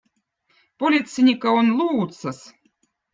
[0.83, 2.41] politseinikkõ on Luuttsõz